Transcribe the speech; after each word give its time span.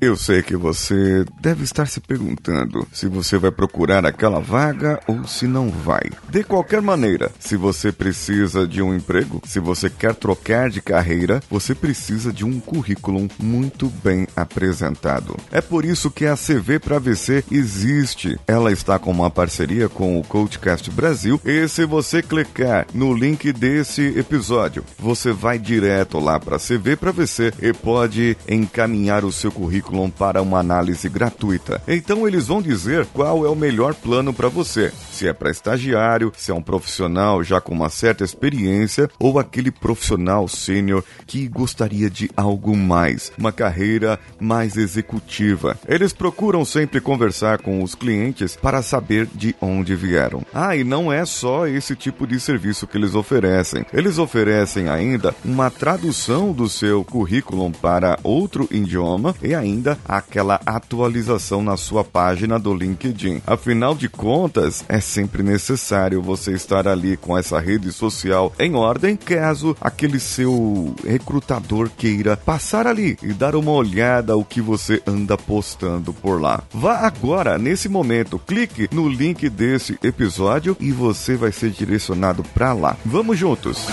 Eu 0.00 0.16
sei 0.16 0.42
que 0.42 0.56
você 0.56 1.26
deve 1.42 1.62
estar 1.62 1.84
se 1.84 2.00
perguntando 2.00 2.88
se 2.90 3.06
você 3.06 3.36
vai 3.36 3.50
procurar 3.50 4.06
aquela 4.06 4.40
vaga 4.40 4.98
ou 5.06 5.26
se 5.26 5.46
não 5.46 5.68
vai. 5.68 6.00
De 6.30 6.42
qualquer 6.42 6.80
maneira, 6.80 7.30
se 7.38 7.54
você 7.54 7.92
precisa 7.92 8.66
de 8.66 8.80
um 8.80 8.94
emprego, 8.94 9.42
se 9.44 9.60
você 9.60 9.90
quer 9.90 10.14
trocar 10.14 10.70
de 10.70 10.80
carreira, 10.80 11.42
você 11.50 11.74
precisa 11.74 12.32
de 12.32 12.46
um 12.46 12.58
currículo 12.58 13.28
muito 13.38 13.92
bem 14.02 14.26
apresentado. 14.34 15.36
É 15.52 15.60
por 15.60 15.84
isso 15.84 16.10
que 16.10 16.24
a 16.24 16.34
CV 16.34 16.78
para 16.78 16.98
VC 16.98 17.44
existe. 17.50 18.40
Ela 18.46 18.72
está 18.72 18.98
com 18.98 19.10
uma 19.10 19.30
parceria 19.30 19.86
com 19.86 20.18
o 20.18 20.24
Coachcast 20.24 20.90
Brasil 20.90 21.38
e 21.44 21.68
se 21.68 21.84
você 21.84 22.22
clicar 22.22 22.86
no 22.94 23.12
link 23.12 23.52
desse 23.52 24.18
episódio, 24.18 24.82
você 24.98 25.30
vai 25.30 25.58
direto 25.58 26.18
lá 26.18 26.40
para 26.40 26.58
CV 26.58 26.96
para 26.96 27.12
VC 27.12 27.52
e 27.60 27.74
pode 27.74 28.34
encaminhar 28.48 29.26
o 29.26 29.32
seu 29.32 29.52
currículo 29.52 29.89
currículo 29.90 30.10
para 30.10 30.40
uma 30.40 30.58
análise 30.58 31.08
gratuita. 31.08 31.82
Então 31.86 32.26
eles 32.26 32.46
vão 32.46 32.62
dizer 32.62 33.06
qual 33.06 33.44
é 33.44 33.48
o 33.48 33.56
melhor 33.56 33.94
plano 33.94 34.32
para 34.32 34.48
você. 34.48 34.92
Se 35.10 35.26
é 35.26 35.32
para 35.32 35.50
estagiário, 35.50 36.32
se 36.36 36.50
é 36.50 36.54
um 36.54 36.62
profissional 36.62 37.42
já 37.42 37.60
com 37.60 37.72
uma 37.72 37.90
certa 37.90 38.24
experiência 38.24 39.10
ou 39.18 39.38
aquele 39.38 39.70
profissional 39.70 40.46
sênior 40.46 41.04
que 41.26 41.48
gostaria 41.48 42.08
de 42.08 42.30
algo 42.36 42.76
mais, 42.76 43.32
uma 43.36 43.52
carreira 43.52 44.18
mais 44.38 44.76
executiva. 44.76 45.76
Eles 45.86 46.12
procuram 46.12 46.64
sempre 46.64 47.00
conversar 47.00 47.58
com 47.58 47.82
os 47.82 47.94
clientes 47.94 48.56
para 48.56 48.82
saber 48.82 49.26
de 49.34 49.54
onde 49.60 49.94
vieram. 49.96 50.42
Ah, 50.54 50.76
e 50.76 50.84
não 50.84 51.12
é 51.12 51.24
só 51.24 51.66
esse 51.66 51.96
tipo 51.96 52.26
de 52.26 52.38
serviço 52.38 52.86
que 52.86 52.96
eles 52.96 53.14
oferecem. 53.14 53.84
Eles 53.92 54.18
oferecem 54.18 54.88
ainda 54.88 55.34
uma 55.44 55.70
tradução 55.70 56.52
do 56.52 56.68
seu 56.68 57.04
currículo 57.04 57.70
para 57.70 58.18
outro 58.22 58.68
idioma 58.70 59.34
e 59.42 59.54
ainda 59.54 59.79
ainda 59.80 59.98
aquela 60.06 60.60
atualização 60.66 61.62
na 61.62 61.76
sua 61.76 62.04
página 62.04 62.58
do 62.58 62.74
LinkedIn. 62.74 63.40
Afinal 63.46 63.94
de 63.94 64.08
contas, 64.08 64.84
é 64.88 65.00
sempre 65.00 65.42
necessário 65.42 66.20
você 66.20 66.52
estar 66.52 66.86
ali 66.86 67.16
com 67.16 67.36
essa 67.36 67.58
rede 67.58 67.90
social 67.90 68.52
em 68.58 68.74
ordem, 68.74 69.16
caso 69.16 69.74
aquele 69.80 70.20
seu 70.20 70.94
recrutador 71.04 71.90
queira 71.96 72.36
passar 72.36 72.86
ali 72.86 73.16
e 73.22 73.32
dar 73.32 73.56
uma 73.56 73.72
olhada 73.72 74.34
ao 74.34 74.44
que 74.44 74.60
você 74.60 75.02
anda 75.06 75.36
postando 75.36 76.12
por 76.12 76.40
lá. 76.40 76.62
Vá 76.72 76.98
agora, 76.98 77.56
nesse 77.56 77.88
momento, 77.88 78.38
clique 78.38 78.88
no 78.92 79.08
link 79.08 79.48
desse 79.48 79.98
episódio 80.02 80.76
e 80.78 80.92
você 80.92 81.36
vai 81.36 81.52
ser 81.52 81.70
direcionado 81.70 82.44
para 82.54 82.72
lá. 82.74 82.96
Vamos 83.04 83.38
juntos! 83.38 83.86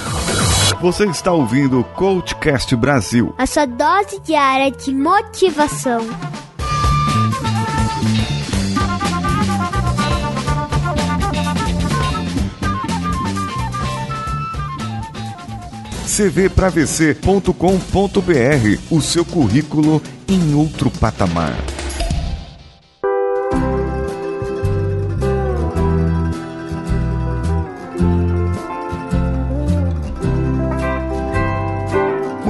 Você 0.81 1.05
está 1.05 1.31
ouvindo 1.31 1.79
o 1.79 1.83
Coachcast 1.83 2.75
Brasil. 2.75 3.33
A 3.37 3.45
sua 3.45 3.65
dose 3.65 4.19
diária 4.19 4.69
de 4.71 4.93
motivação. 4.93 6.01
cvpravc.com.br, 16.17 17.51
o 18.89 19.01
seu 19.01 19.23
currículo 19.23 20.01
em 20.27 20.55
outro 20.55 20.89
patamar. 20.89 21.55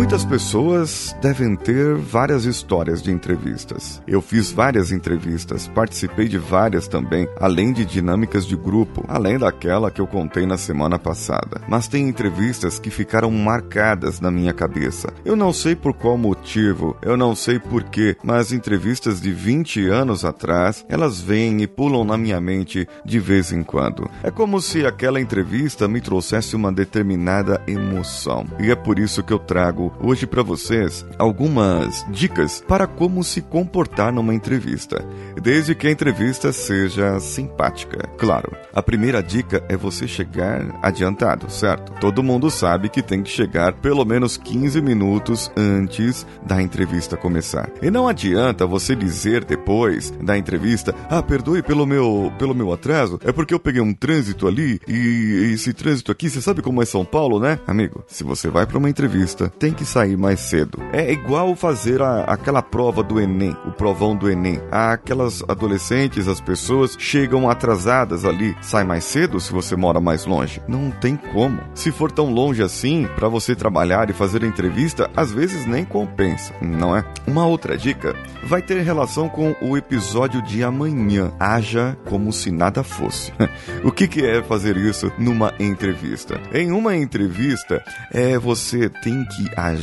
Muitas 0.08 0.24
pessoas 0.24 1.14
devem 1.22 1.54
ter 1.54 1.96
várias 1.96 2.46
histórias 2.46 3.04
de 3.04 3.12
entrevistas. 3.12 4.02
Eu 4.08 4.22
fiz 4.22 4.54
várias 4.54 4.90
entrevistas, 4.90 5.68
participei 5.68 6.30
de 6.30 6.38
várias 6.38 6.88
também, 6.88 7.28
além 7.42 7.74
de 7.74 7.84
dinâmicas 7.84 8.46
de 8.46 8.56
grupo, 8.56 9.04
além 9.06 9.38
daquela 9.38 9.92
que 9.92 10.00
eu 10.00 10.08
contei 10.08 10.46
na 10.46 10.58
semana 10.58 10.98
passada. 10.98 11.60
Mas 11.68 11.90
tem 11.90 12.08
entrevistas 12.08 12.80
que 12.80 12.90
ficaram 12.90 13.30
marcadas 13.30 14.22
na 14.22 14.32
minha 14.32 14.54
cabeça. 14.54 15.12
Eu 15.26 15.36
não 15.36 15.52
sei 15.52 15.76
por 15.76 15.94
qual 15.94 16.18
motivo, 16.18 16.96
eu 17.02 17.18
não 17.18 17.36
sei 17.36 17.60
porquê, 17.60 18.16
mas 18.24 18.54
entrevistas 18.54 19.20
de 19.20 19.34
20 19.34 19.90
anos 19.90 20.24
atrás, 20.24 20.86
elas 20.88 21.20
vêm 21.20 21.62
e 21.62 21.68
pulam 21.68 22.06
na 22.06 22.18
minha 22.18 22.40
mente 22.40 22.88
de 23.04 23.20
vez 23.20 23.52
em 23.52 23.62
quando. 23.62 24.10
É 24.24 24.32
como 24.32 24.62
se 24.62 24.86
aquela 24.86 25.20
entrevista 25.20 25.86
me 25.86 26.00
trouxesse 26.00 26.56
uma 26.56 26.72
determinada 26.72 27.62
emoção. 27.68 28.46
E 28.58 28.72
é 28.72 28.76
por 28.76 29.00
isso 29.00 29.22
que 29.22 29.34
eu 29.34 29.40
trago 29.40 29.97
hoje 30.02 30.26
para 30.28 30.44
vocês 30.44 31.06
algumas 31.18 32.06
dicas 32.10 32.64
para 32.68 32.88
como 32.88 33.24
se 33.24 33.42
comportar 33.42 34.12
numa 34.12 34.34
entrevista, 34.34 35.04
desde 35.42 35.76
que 35.76 35.88
a 35.88 35.92
entrevista 35.92 36.52
seja 36.52 37.20
simpática. 37.20 38.08
Claro, 38.18 38.52
a 38.74 38.82
primeira 38.82 39.22
dica 39.22 39.64
é 39.70 39.76
você 39.76 40.08
chegar 40.08 40.78
adiantado, 40.82 41.50
certo? 41.50 41.94
Todo 42.00 42.24
mundo 42.24 42.50
sabe 42.50 42.90
que 42.90 43.02
tem 43.02 43.24
que 43.24 43.30
chegar 43.30 43.74
pelo 43.74 44.06
menos 44.06 44.38
15 44.38 44.82
minutos 44.82 45.52
antes 45.56 46.26
da 46.46 46.62
entrevista 46.62 47.18
começar. 47.18 47.70
E 47.82 47.90
não 47.90 48.08
adianta 48.08 48.66
você 48.66 48.96
dizer 48.96 49.44
depois 49.44 50.12
da 50.22 50.38
entrevista: 50.38 50.94
"Ah, 51.10 51.22
perdoe 51.22 51.62
pelo 51.62 51.86
meu 51.86 52.32
pelo 52.38 52.56
meu 52.56 52.72
atraso, 52.72 53.20
é 53.24 53.32
porque 53.32 53.54
eu 53.54 53.60
peguei 53.60 53.82
um 53.82 53.94
trânsito 53.94 54.48
ali 54.48 54.80
e 54.88 55.52
esse 55.54 55.74
trânsito 55.74 56.12
aqui, 56.12 56.30
você 56.30 56.42
sabe 56.42 56.62
como 56.62 56.82
é 56.82 56.86
São 56.86 57.06
Paulo, 57.06 57.40
né?" 57.40 57.60
Amigo, 57.66 58.04
se 58.08 58.24
você 58.24 58.50
vai 58.50 58.66
para 58.66 58.78
uma 58.78 58.90
entrevista, 58.90 59.52
tem 59.58 59.74
que 59.74 59.86
sair 59.88 60.18
mais 60.18 60.42
cedo. 60.42 60.80
É 60.92 61.12
igual 61.12 61.56
fazer 61.56 62.02
a, 62.02 62.22
aquela 62.26 62.62
prova 62.62 63.02
do 63.02 63.20
Enem, 63.20 63.56
o 63.66 63.72
provão 63.72 64.16
do 64.16 64.30
Enem. 64.30 64.62
Aquelas 64.72 65.44
adolescentes, 65.48 66.28
as 66.28 66.42
pessoas 66.42 66.96
chegam 67.00 67.50
atrasadas 67.50 68.26
ali. 68.26 68.56
Sai 68.62 68.84
mais 68.84 69.06
cedo 69.06 69.40
se 69.40 69.52
você 69.52 69.76
mora 69.76 70.00
mais 70.00 70.26
longe? 70.26 70.62
Não 70.68 70.92
tem 70.92 71.16
como. 71.16 71.60
Se 71.74 71.92
for 71.92 72.12
tão 72.12 72.32
longe 72.32 72.62
assim, 72.62 73.08
para 73.16 73.30
você 73.30 73.56
trabalhar 73.56 74.10
e 74.10 74.14
fazer 74.14 74.44
entrevista, 74.44 75.10
às 75.16 75.32
vezes 75.32 75.66
nem 75.66 75.86
compensa, 75.86 76.54
não 76.62 76.96
é? 76.96 77.04
Uma 77.26 77.46
outra 77.46 77.78
dica 77.78 78.16
vai 78.44 78.62
ter 78.62 78.82
relação 78.82 79.30
com 79.30 79.56
o 79.62 79.78
episódio 79.78 80.42
de 80.42 80.64
amanhã. 80.64 81.32
Haja 81.40 81.98
como 82.06 82.34
se 82.34 82.52
nada 82.52 82.84
fosse. 82.84 83.32
o 83.84 83.92
que, 83.92 84.08
que 84.08 84.26
é 84.26 84.44
fazer 84.44 84.76
isso 84.78 85.12
numa 85.18 85.54
entrevista? 85.60 86.40
Em 86.54 86.72
uma 86.72 86.96
entrevista, 86.96 87.84
é 88.12 88.38
você 88.38 88.90
tem 88.90 89.26
que 89.26 89.50
agir 89.56 89.77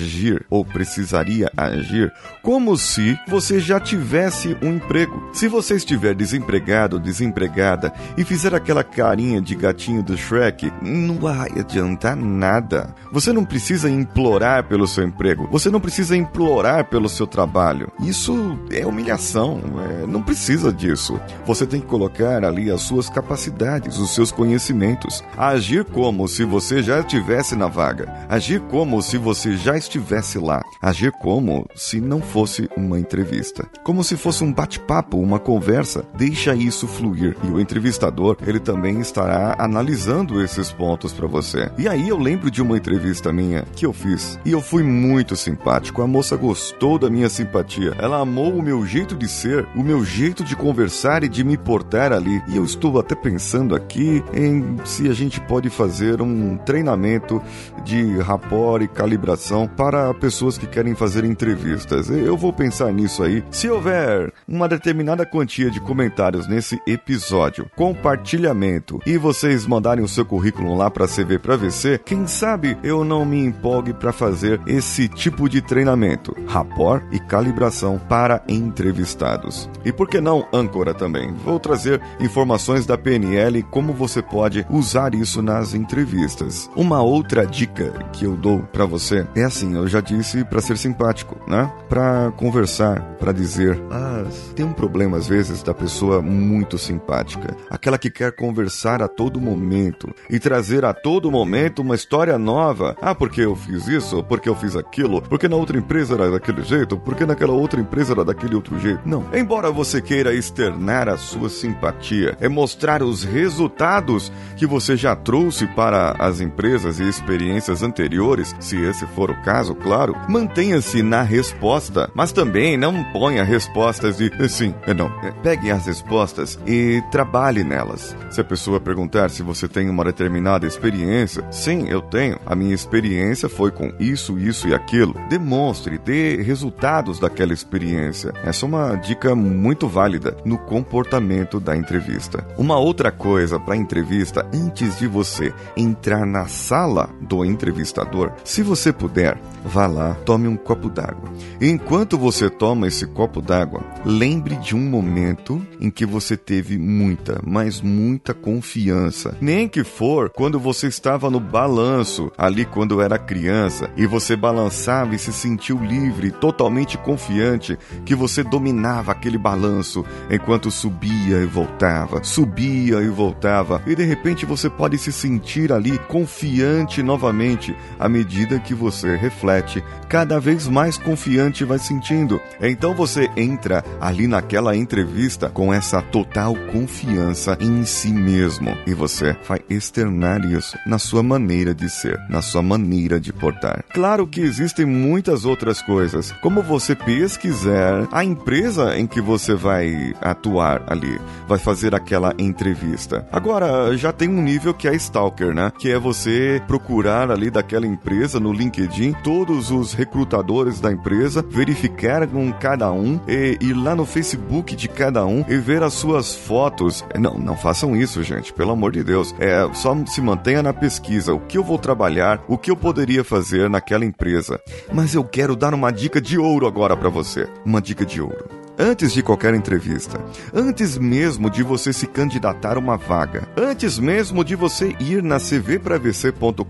ou 0.50 0.64
precisaria 0.64 1.50
agir 1.56 2.12
como 2.42 2.76
se 2.76 3.18
você 3.26 3.58
já 3.58 3.80
tivesse 3.80 4.56
um 4.62 4.74
emprego. 4.74 5.30
Se 5.32 5.48
você 5.48 5.76
estiver 5.76 6.14
desempregado 6.14 6.96
ou 6.96 7.02
desempregada 7.02 7.92
e 8.16 8.24
fizer 8.24 8.54
aquela 8.54 8.84
carinha 8.84 9.40
de 9.40 9.54
gatinho 9.54 10.02
do 10.02 10.16
Shrek, 10.16 10.70
não 10.82 11.16
vai 11.16 11.48
adiantar 11.58 12.14
nada. 12.14 12.94
Você 13.10 13.32
não 13.32 13.44
precisa 13.44 13.88
implorar 13.88 14.64
pelo 14.64 14.86
seu 14.86 15.04
emprego, 15.04 15.48
você 15.50 15.70
não 15.70 15.80
precisa 15.80 16.16
implorar 16.16 16.84
pelo 16.84 17.08
seu 17.08 17.26
trabalho. 17.26 17.90
Isso 18.00 18.58
é 18.70 18.86
humilhação, 18.86 19.60
é, 20.02 20.06
não 20.06 20.22
precisa 20.22 20.72
disso. 20.72 21.18
Você 21.46 21.66
tem 21.66 21.80
que 21.80 21.86
colocar 21.86 22.44
ali 22.44 22.70
as 22.70 22.82
suas 22.82 23.08
capacidades, 23.08 23.98
os 23.98 24.14
seus 24.14 24.30
conhecimentos, 24.30 25.24
agir 25.36 25.84
como 25.84 26.28
se 26.28 26.44
você 26.44 26.82
já 26.82 27.00
estivesse 27.00 27.56
na 27.56 27.68
vaga, 27.68 28.26
agir 28.28 28.60
como 28.70 29.00
se 29.00 29.16
você 29.16 29.56
já 29.56 29.76
estivesse 29.84 30.38
lá, 30.38 30.62
agir 30.82 31.12
como 31.12 31.66
se 31.74 32.00
não 32.00 32.20
fosse 32.20 32.68
uma 32.76 32.98
entrevista, 32.98 33.68
como 33.82 34.02
se 34.02 34.16
fosse 34.16 34.42
um 34.42 34.52
bate-papo, 34.52 35.18
uma 35.18 35.38
conversa. 35.38 36.04
Deixa 36.14 36.54
isso 36.54 36.86
fluir 36.86 37.36
e 37.44 37.48
o 37.48 37.60
entrevistador 37.60 38.36
ele 38.46 38.58
também 38.58 39.00
estará 39.00 39.54
analisando 39.58 40.42
esses 40.42 40.72
pontos 40.72 41.12
para 41.12 41.26
você. 41.26 41.70
E 41.78 41.88
aí 41.88 42.08
eu 42.08 42.18
lembro 42.18 42.50
de 42.50 42.62
uma 42.62 42.76
entrevista 42.76 43.32
minha 43.32 43.64
que 43.74 43.86
eu 43.86 43.92
fiz 43.92 44.38
e 44.44 44.52
eu 44.52 44.60
fui 44.60 44.82
muito 44.82 45.36
simpático. 45.36 46.02
A 46.02 46.06
moça 46.06 46.36
gostou 46.36 46.98
da 46.98 47.10
minha 47.10 47.28
simpatia, 47.28 47.94
ela 47.98 48.20
amou 48.20 48.54
o 48.54 48.62
meu 48.62 48.84
jeito 48.86 49.14
de 49.14 49.28
ser, 49.28 49.66
o 49.74 49.82
meu 49.82 50.04
jeito 50.04 50.42
de 50.44 50.56
conversar 50.56 51.22
e 51.22 51.28
de 51.28 51.44
me 51.44 51.56
portar 51.56 52.12
ali. 52.12 52.42
E 52.48 52.56
eu 52.56 52.64
estou 52.64 52.98
até 52.98 53.14
pensando 53.14 53.74
aqui 53.74 54.22
em 54.32 54.76
se 54.84 55.08
a 55.08 55.12
gente 55.12 55.40
pode 55.40 55.70
fazer 55.70 56.20
um 56.22 56.56
treinamento 56.56 57.42
de 57.84 58.18
rapport 58.18 58.82
e 58.82 58.88
calibração 58.88 59.66
para 59.76 60.12
pessoas 60.14 60.56
que 60.56 60.66
querem 60.66 60.94
fazer 60.94 61.24
entrevistas. 61.24 62.08
Eu 62.08 62.36
vou 62.36 62.52
pensar 62.52 62.92
nisso 62.92 63.22
aí. 63.22 63.44
Se 63.50 63.68
houver 63.68 64.32
uma 64.46 64.68
determinada 64.68 65.26
quantia 65.26 65.70
de 65.70 65.80
comentários 65.80 66.46
nesse 66.46 66.80
episódio, 66.86 67.70
compartilhamento 67.76 69.00
e 69.06 69.18
vocês 69.18 69.66
mandarem 69.66 70.04
o 70.04 70.08
seu 70.08 70.24
currículo 70.24 70.74
lá 70.74 70.90
para 70.90 71.08
CV 71.08 71.38
para 71.38 71.56
VC, 71.56 72.00
quem 72.04 72.26
sabe 72.26 72.78
eu 72.82 73.04
não 73.04 73.24
me 73.24 73.44
empolgue 73.44 73.92
para 73.92 74.12
fazer 74.12 74.60
esse 74.66 75.08
tipo 75.08 75.48
de 75.48 75.60
treinamento, 75.60 76.34
rapport 76.46 77.02
e 77.12 77.18
calibração 77.18 77.98
para 78.08 78.42
entrevistados. 78.48 79.68
E 79.84 79.92
por 79.92 80.08
que 80.08 80.20
não 80.20 80.46
âncora 80.52 80.94
também? 80.94 81.32
Vou 81.44 81.58
trazer 81.58 82.00
informações 82.20 82.86
da 82.86 82.96
PNL 82.96 83.62
como 83.64 83.92
você 83.92 84.22
pode 84.22 84.64
usar 84.70 85.14
isso 85.14 85.42
nas 85.42 85.74
entrevistas. 85.74 86.70
Uma 86.76 87.02
outra 87.02 87.46
dica 87.46 87.92
que 88.12 88.24
eu 88.24 88.36
dou 88.36 88.60
para 88.72 88.86
você 88.86 89.26
é 89.34 89.44
a 89.44 89.50
seguinte 89.50 89.63
sim, 89.64 89.74
eu 89.74 89.88
já 89.88 90.00
disse 90.00 90.44
para 90.44 90.60
ser 90.60 90.76
simpático, 90.76 91.36
né? 91.46 91.70
Para 91.88 92.32
conversar, 92.36 93.00
para 93.18 93.32
dizer, 93.32 93.80
ah, 93.90 94.24
tem 94.54 94.64
um 94.64 94.72
problema 94.72 95.16
às 95.16 95.26
vezes 95.26 95.62
da 95.62 95.72
pessoa 95.72 96.20
muito 96.20 96.76
simpática, 96.76 97.56
aquela 97.70 97.98
que 97.98 98.10
quer 98.10 98.32
conversar 98.32 99.02
a 99.02 99.08
todo 99.08 99.40
momento 99.40 100.12
e 100.28 100.38
trazer 100.38 100.84
a 100.84 100.92
todo 100.92 101.30
momento 101.30 101.80
uma 101.80 101.94
história 101.94 102.38
nova. 102.38 102.96
Ah, 103.00 103.14
porque 103.14 103.40
eu 103.40 103.56
fiz 103.56 103.88
isso, 103.88 104.22
porque 104.24 104.48
eu 104.48 104.54
fiz 104.54 104.76
aquilo, 104.76 105.22
porque 105.22 105.48
na 105.48 105.56
outra 105.56 105.78
empresa 105.78 106.14
era 106.14 106.30
daquele 106.30 106.62
jeito, 106.62 106.96
porque 106.98 107.24
naquela 107.24 107.52
outra 107.52 107.80
empresa 107.80 108.12
era 108.12 108.24
daquele 108.24 108.54
outro 108.54 108.78
jeito. 108.78 109.00
Não. 109.04 109.24
Embora 109.32 109.70
você 109.70 110.00
queira 110.00 110.34
externar 110.34 111.08
a 111.08 111.16
sua 111.16 111.48
simpatia, 111.48 112.36
é 112.40 112.48
mostrar 112.48 113.02
os 113.02 113.24
resultados 113.24 114.30
que 114.56 114.66
você 114.66 114.96
já 114.96 115.16
trouxe 115.16 115.66
para 115.68 116.12
as 116.18 116.40
empresas 116.40 117.00
e 117.00 117.08
experiências 117.08 117.82
anteriores, 117.82 118.54
se 118.60 118.76
esse 118.76 119.06
for 119.06 119.30
o 119.30 119.42
caso, 119.44 119.74
claro, 119.74 120.16
mantenha-se 120.28 121.02
na 121.02 121.22
resposta, 121.22 122.10
mas 122.14 122.32
também 122.32 122.76
não 122.76 123.04
ponha 123.12 123.44
respostas 123.44 124.16
de 124.16 124.30
sim, 124.48 124.74
é 124.86 124.94
não. 124.94 125.06
É, 125.22 125.30
pegue 125.42 125.70
as 125.70 125.86
respostas 125.86 126.58
e 126.66 127.02
trabalhe 127.10 127.62
nelas. 127.62 128.16
Se 128.30 128.40
a 128.40 128.44
pessoa 128.44 128.80
perguntar 128.80 129.30
se 129.30 129.42
você 129.42 129.68
tem 129.68 129.88
uma 129.88 130.04
determinada 130.04 130.66
experiência, 130.66 131.44
sim, 131.50 131.86
eu 131.88 132.00
tenho. 132.00 132.38
A 132.46 132.54
minha 132.54 132.74
experiência 132.74 133.48
foi 133.48 133.70
com 133.70 133.92
isso, 133.98 134.38
isso 134.38 134.68
e 134.68 134.74
aquilo. 134.74 135.14
Demonstre, 135.28 135.98
dê 135.98 136.42
resultados 136.42 137.18
daquela 137.18 137.52
experiência. 137.52 138.32
Essa 138.44 138.64
é 138.64 138.68
uma 138.68 138.96
dica 138.96 139.34
muito 139.34 139.86
válida 139.86 140.36
no 140.44 140.56
comportamento 140.58 141.60
da 141.60 141.76
entrevista. 141.76 142.46
Uma 142.56 142.78
outra 142.78 143.12
coisa 143.12 143.60
para 143.60 143.76
entrevista 143.76 144.46
antes 144.54 144.98
de 144.98 145.06
você 145.06 145.52
entrar 145.76 146.24
na 146.24 146.46
sala 146.46 147.10
do 147.20 147.44
entrevistador, 147.44 148.32
se 148.44 148.62
você 148.62 148.92
puder, 148.92 149.33
vá 149.64 149.86
lá, 149.86 150.14
tome 150.24 150.46
um 150.46 150.56
copo 150.56 150.90
d'água. 150.90 151.32
Enquanto 151.60 152.18
você 152.18 152.50
toma 152.50 152.86
esse 152.86 153.06
copo 153.06 153.40
d'água, 153.40 153.82
lembre 154.04 154.56
de 154.56 154.76
um 154.76 154.80
momento 154.80 155.64
em 155.80 155.90
que 155.90 156.04
você 156.04 156.36
teve 156.36 156.78
muita, 156.78 157.40
mas 157.44 157.80
muita 157.80 158.34
confiança. 158.34 159.36
Nem 159.40 159.68
que 159.68 159.82
for 159.82 160.30
quando 160.30 160.60
você 160.60 160.86
estava 160.86 161.30
no 161.30 161.40
balanço, 161.40 162.30
ali 162.36 162.64
quando 162.64 163.00
era 163.00 163.18
criança, 163.18 163.90
e 163.96 164.06
você 164.06 164.36
balançava 164.36 165.14
e 165.14 165.18
se 165.18 165.32
sentiu 165.32 165.78
livre, 165.78 166.30
totalmente 166.30 166.98
confiante, 166.98 167.78
que 168.04 168.14
você 168.14 168.42
dominava 168.42 169.12
aquele 169.12 169.38
balanço 169.38 170.04
enquanto 170.30 170.70
subia 170.70 171.38
e 171.38 171.46
voltava, 171.46 172.22
subia 172.22 173.00
e 173.00 173.08
voltava, 173.08 173.82
e 173.86 173.94
de 173.94 174.04
repente 174.04 174.44
você 174.44 174.68
pode 174.68 174.98
se 174.98 175.12
sentir 175.12 175.72
ali 175.72 175.98
confiante 175.98 177.02
novamente 177.02 177.74
à 177.98 178.08
medida 178.08 178.58
que 178.58 178.74
você 178.74 179.16
reflete, 179.24 179.82
cada 180.08 180.38
vez 180.38 180.68
mais 180.68 180.98
confiante 180.98 181.64
vai 181.64 181.78
sentindo. 181.78 182.40
Então 182.60 182.94
você 182.94 183.30
entra 183.36 183.82
ali 184.00 184.26
naquela 184.26 184.76
entrevista 184.76 185.48
com 185.48 185.72
essa 185.72 186.02
total 186.02 186.54
confiança 186.70 187.56
em 187.60 187.84
si 187.84 188.12
mesmo 188.12 188.76
e 188.86 188.92
você 188.92 189.36
vai 189.48 189.60
externar 189.68 190.44
isso 190.44 190.76
na 190.86 190.98
sua 190.98 191.22
maneira 191.22 191.74
de 191.74 191.88
ser, 191.88 192.18
na 192.28 192.42
sua 192.42 192.62
maneira 192.62 193.18
de 193.18 193.32
portar. 193.32 193.82
Claro 193.92 194.26
que 194.26 194.40
existem 194.40 194.84
muitas 194.84 195.44
outras 195.44 195.80
coisas, 195.80 196.32
como 196.42 196.62
você 196.62 196.94
pesquisar 196.94 198.06
a 198.12 198.22
empresa 198.24 198.98
em 198.98 199.06
que 199.06 199.20
você 199.20 199.54
vai 199.54 200.14
atuar 200.20 200.82
ali, 200.86 201.18
vai 201.48 201.58
fazer 201.58 201.94
aquela 201.94 202.34
entrevista. 202.38 203.26
Agora, 203.32 203.96
já 203.96 204.12
tem 204.12 204.28
um 204.28 204.42
nível 204.42 204.74
que 204.74 204.86
é 204.86 204.94
stalker, 204.94 205.54
né? 205.54 205.72
Que 205.78 205.90
é 205.90 205.98
você 205.98 206.62
procurar 206.66 207.30
ali 207.30 207.50
daquela 207.50 207.86
empresa 207.86 208.38
no 208.38 208.52
LinkedIn 208.52 209.13
todos 209.22 209.70
os 209.70 209.92
recrutadores 209.92 210.80
da 210.80 210.92
empresa, 210.92 211.44
verificar 211.48 212.26
com 212.26 212.52
cada 212.52 212.92
um 212.92 213.20
e 213.28 213.56
ir 213.60 213.74
lá 213.74 213.94
no 213.94 214.04
Facebook 214.04 214.74
de 214.74 214.88
cada 214.88 215.24
um 215.24 215.44
e 215.48 215.56
ver 215.56 215.82
as 215.82 215.94
suas 215.94 216.34
fotos. 216.34 217.04
Não, 217.18 217.38
não 217.38 217.56
façam 217.56 217.96
isso, 217.96 218.22
gente, 218.22 218.52
pelo 218.52 218.72
amor 218.72 218.92
de 218.92 219.04
Deus. 219.04 219.34
É, 219.38 219.68
só 219.74 219.94
se 220.06 220.20
mantenha 220.20 220.62
na 220.62 220.72
pesquisa. 220.72 221.34
O 221.34 221.40
que 221.40 221.58
eu 221.58 221.64
vou 221.64 221.78
trabalhar, 221.78 222.42
o 222.48 222.58
que 222.58 222.70
eu 222.70 222.76
poderia 222.76 223.24
fazer 223.24 223.70
naquela 223.70 224.04
empresa. 224.04 224.60
Mas 224.92 225.14
eu 225.14 225.24
quero 225.24 225.56
dar 225.56 225.74
uma 225.74 225.92
dica 225.92 226.20
de 226.20 226.38
ouro 226.38 226.66
agora 226.66 226.96
para 226.96 227.08
você. 227.08 227.48
Uma 227.64 227.80
dica 227.80 228.04
de 228.04 228.20
ouro 228.20 228.63
antes 228.78 229.12
de 229.12 229.22
qualquer 229.22 229.54
entrevista, 229.54 230.20
antes 230.52 230.98
mesmo 230.98 231.48
de 231.50 231.62
você 231.62 231.92
se 231.92 232.06
candidatar 232.06 232.76
a 232.76 232.78
uma 232.78 232.96
vaga, 232.96 233.48
antes 233.56 233.98
mesmo 233.98 234.44
de 234.44 234.54
você 234.54 234.94
ir 234.98 235.22
na 235.22 235.38
cvpravc.com.br 235.38 236.64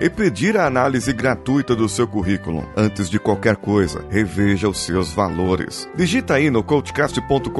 e 0.00 0.10
pedir 0.10 0.56
a 0.56 0.66
análise 0.66 1.12
gratuita 1.12 1.74
do 1.74 1.88
seu 1.88 2.06
currículo, 2.06 2.68
antes 2.76 3.08
de 3.08 3.18
qualquer 3.18 3.56
coisa, 3.56 4.04
reveja 4.10 4.68
os 4.68 4.78
seus 4.78 5.12
valores. 5.12 5.88
Digita 5.94 6.34
aí 6.34 6.50
no 6.50 6.62
coachcast.com.br, 6.62 7.52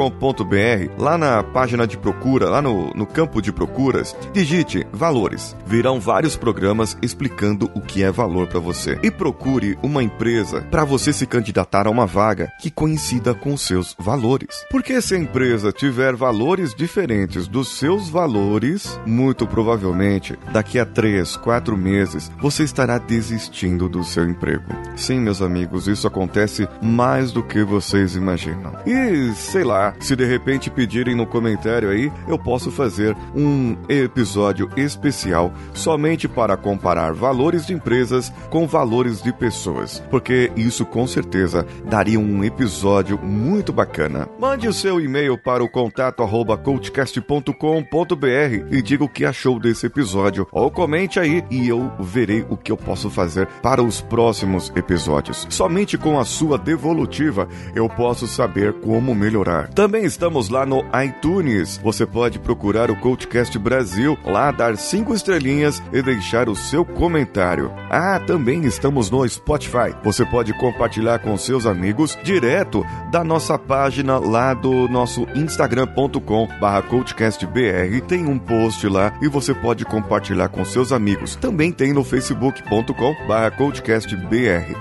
lá 0.99 1.17
na 1.17 1.43
página 1.43 1.87
de 1.87 1.97
procura, 1.97 2.49
lá 2.49 2.61
no, 2.61 2.91
no 2.95 3.07
campo 3.07 3.41
de 3.41 3.53
procuras, 3.53 4.17
digite 4.33 4.87
valores. 4.93 5.57
Virão 5.67 6.01
vários 6.01 6.37
programas 6.37 6.97
explicando 7.01 7.71
o 7.75 7.81
que 7.81 8.03
é 8.03 8.11
valor 8.11 8.47
para 8.47 8.61
você. 8.61 8.99
E 9.03 9.11
procure 9.11 9.79
uma 9.83 10.03
empresa 10.03 10.63
para 10.71 10.85
você 10.85 11.13
se 11.13 11.27
candidatar 11.27 11.87
a 11.87 11.91
uma 11.91 12.07
vaga 12.07 12.53
que 12.61 12.71
coincida 12.71 13.22
com 13.35 13.57
seus 13.57 13.95
valores. 13.99 14.65
Porque 14.71 15.01
se 15.01 15.15
a 15.15 15.19
empresa 15.19 15.71
tiver 15.71 16.17
valores 16.17 16.75
diferentes 16.75 17.47
dos 17.47 17.79
seus 17.79 18.09
valores, 18.09 19.01
muito 19.07 19.47
provavelmente 19.47 20.39
daqui 20.53 20.79
a 20.79 20.85
3, 20.85 21.37
4 21.37 21.77
meses 21.77 22.31
você 22.41 22.65
estará 22.65 22.99
desistindo 22.99 23.89
do 23.89 24.03
seu 24.03 24.29
emprego. 24.29 24.65
Sim, 24.97 25.21
meus 25.21 25.41
amigos, 25.41 25.87
isso 25.87 26.07
acontece 26.07 26.69
mais 26.83 27.31
do 27.33 27.43
que 27.43 27.63
vocês 27.63 28.17
imaginam. 28.17 28.73
E 28.87 29.33
sei 29.35 29.65
lá, 29.65 29.95
se 30.01 30.17
de 30.17 30.25
repente 30.25 30.71
pedirem 30.71 31.15
no 31.15 31.27
comentário 31.27 31.91
aí, 31.91 32.11
eu 32.27 32.39
posso 32.39 32.71
fazer 32.71 33.17
um 33.35 33.77
episódio 33.89 34.69
especial 34.77 35.53
somente 35.75 36.27
para 36.27 36.57
comparar 36.57 37.13
valores 37.13 37.67
de 37.67 37.75
empresas 37.75 38.33
com 38.51 38.67
valores 38.67 39.23
de 39.23 39.33
pessoas, 39.33 40.03
porque 40.11 40.51
isso 40.57 40.85
com 40.85 41.07
certeza 41.07 41.67
daria 41.85 42.19
um 42.19 42.43
episódio 42.43 43.12
episódio 43.13 43.19
muito 43.19 43.73
bacana. 43.73 44.29
Mande 44.39 44.67
o 44.67 44.73
seu 44.73 45.01
e-mail 45.01 45.37
para 45.37 45.63
o 45.63 45.69
contato 45.69 46.23
arroba 46.23 46.57
coachcast.com.br 46.57 47.57
e 48.71 48.83
diga 48.83 49.05
o 49.05 49.09
que 49.09 49.25
achou 49.25 49.59
desse 49.59 49.87
episódio. 49.87 50.47
Ou 50.51 50.71
comente 50.71 51.21
aí 51.21 51.45
e 51.51 51.69
eu 51.69 51.93
verei 52.01 52.45
o 52.49 52.57
que 52.57 52.73
eu 52.73 52.77
posso 52.77 53.11
fazer 53.11 53.47
para 53.63 53.83
os 53.83 54.01
próximos 54.01 54.73
episódios. 54.75 55.47
Somente 55.51 55.99
com 55.99 56.19
a 56.19 56.25
sua 56.25 56.57
devolutiva 56.57 57.49
eu 57.75 57.89
posso 57.89 58.27
saber 58.27 58.73
como 58.75 59.15
melhorar. 59.15 59.69
Também 59.69 60.05
estamos 60.05 60.49
lá 60.49 60.65
no 60.65 60.85
iTunes. 61.03 61.79
Você 61.83 62.07
pode 62.07 62.39
procurar 62.39 62.91
o 62.91 62.97
Coachcast 62.97 63.59
Brasil, 63.59 64.19
lá 64.25 64.51
dar 64.51 64.77
cinco 64.77 65.15
estrelinhas 65.15 65.83
e 65.93 66.03
deixar 66.03 66.49
o 66.49 66.57
seu 66.57 66.85
comentário. 66.85 67.73
Ah, 67.91 68.21
também 68.21 68.65
estamos 68.65 69.11
no 69.11 69.29
Spotify. 69.29 69.95
Você 70.03 70.25
pode 70.25 70.53
compartilhar 70.55 71.19
com 71.19 71.37
seus 71.37 71.67
amigos 71.67 72.19
direto 72.23 72.85
da 73.13 73.23
nossa 73.23 73.59
página 73.59 74.19
lá 74.19 74.55
do 74.55 74.89
nosso 74.89 75.27
instagram.com 75.35 76.49
barra. 76.59 76.83
Tem 78.09 78.27
um 78.27 78.39
post 78.39 78.89
lá 78.89 79.13
e 79.21 79.29
você 79.29 79.53
pode 79.55 79.85
compartilhar 79.85 80.49
com 80.49 80.65
seus 80.65 80.93
amigos. 80.93 81.37
Também 81.37 81.71
tem 81.71 81.93
no 81.93 82.03
facebook.com 82.03 83.15
barra. 83.29 83.53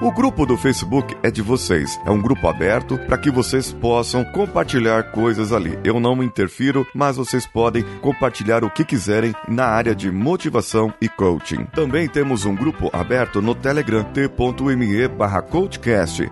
O 0.02 0.12
grupo 0.14 0.46
do 0.46 0.58
Facebook 0.58 1.14
é 1.22 1.30
de 1.30 1.42
vocês. 1.42 2.00
É 2.06 2.10
um 2.10 2.22
grupo 2.22 2.48
aberto 2.48 2.98
para 3.00 3.18
que 3.18 3.30
vocês 3.30 3.74
possam 3.74 4.24
compartilhar 4.24 5.12
coisas 5.12 5.52
ali. 5.52 5.78
Eu 5.84 6.00
não 6.00 6.24
interfiro, 6.24 6.88
mas 6.96 7.18
vocês 7.18 7.46
podem 7.46 7.84
compartilhar 8.02 8.64
o 8.64 8.70
que 8.70 8.86
quiserem 8.86 9.36
na 9.46 9.66
área 9.66 9.94
de 9.94 10.10
motivação 10.10 10.94
e 11.02 11.10
coaching. 11.10 11.66
Também 11.74 12.08
temos 12.08 12.46
um 12.46 12.56
grupo 12.56 12.90
aberto 12.94 13.42
no 13.42 13.54
Telegram 13.54 14.06
t.me 14.06 15.08
barra 15.10 15.44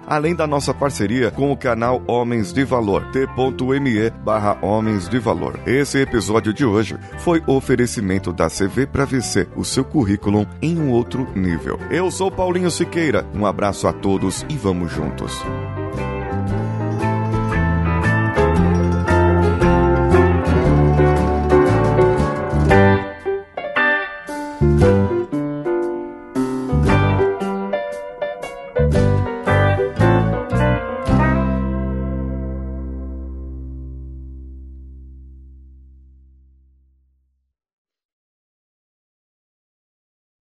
além 0.07 0.33
da 0.33 0.47
nossa 0.47 0.73
parceria 0.73 1.29
com 1.31 1.51
o 1.51 1.57
canal 1.57 1.88
canal 1.89 2.03
Homens 2.07 2.53
de 2.53 2.63
Valor, 2.63 3.05
t.me 3.11 4.09
barra 4.23 4.57
Homens 4.61 5.09
de 5.09 5.17
Valor. 5.17 5.59
Esse 5.65 5.99
episódio 5.99 6.53
de 6.53 6.63
hoje 6.63 6.95
foi 7.19 7.41
oferecimento 7.47 8.31
da 8.31 8.47
CV 8.47 8.85
para 8.85 9.05
VC, 9.05 9.47
o 9.55 9.65
seu 9.65 9.83
currículo 9.83 10.45
em 10.61 10.79
um 10.79 10.91
outro 10.91 11.27
nível. 11.35 11.79
Eu 11.89 12.11
sou 12.11 12.29
Paulinho 12.29 12.69
Siqueira, 12.69 13.25
um 13.33 13.45
abraço 13.45 13.87
a 13.87 13.93
todos 13.93 14.45
e 14.49 14.55
vamos 14.55 14.91
juntos. 14.91 15.33